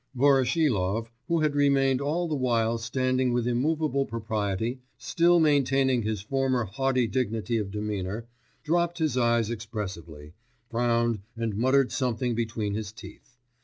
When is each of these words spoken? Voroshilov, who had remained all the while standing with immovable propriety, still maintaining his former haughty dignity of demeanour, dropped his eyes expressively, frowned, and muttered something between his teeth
Voroshilov, 0.15 1.09
who 1.27 1.41
had 1.41 1.53
remained 1.53 2.01
all 2.01 2.27
the 2.27 2.33
while 2.33 2.79
standing 2.79 3.31
with 3.33 3.47
immovable 3.47 4.03
propriety, 4.03 4.79
still 4.97 5.39
maintaining 5.39 6.01
his 6.01 6.23
former 6.23 6.63
haughty 6.63 7.05
dignity 7.05 7.59
of 7.59 7.69
demeanour, 7.69 8.25
dropped 8.63 8.97
his 8.97 9.15
eyes 9.15 9.51
expressively, 9.51 10.33
frowned, 10.71 11.19
and 11.37 11.55
muttered 11.55 11.91
something 11.91 12.33
between 12.33 12.73
his 12.73 12.91
teeth 12.91 13.37